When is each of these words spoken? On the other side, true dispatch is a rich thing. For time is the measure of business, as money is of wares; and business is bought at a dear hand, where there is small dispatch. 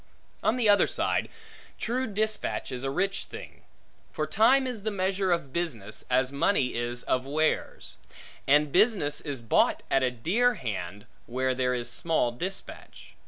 On 0.41 0.55
the 0.55 0.67
other 0.67 0.87
side, 0.87 1.29
true 1.77 2.07
dispatch 2.07 2.71
is 2.71 2.83
a 2.83 2.89
rich 2.89 3.25
thing. 3.25 3.61
For 4.11 4.25
time 4.25 4.65
is 4.65 4.81
the 4.81 4.89
measure 4.89 5.31
of 5.31 5.53
business, 5.53 6.03
as 6.09 6.31
money 6.31 6.73
is 6.73 7.03
of 7.03 7.27
wares; 7.27 7.97
and 8.47 8.71
business 8.71 9.21
is 9.21 9.43
bought 9.43 9.83
at 9.91 10.01
a 10.01 10.09
dear 10.09 10.55
hand, 10.55 11.05
where 11.27 11.53
there 11.53 11.75
is 11.75 11.87
small 11.87 12.31
dispatch. 12.31 13.13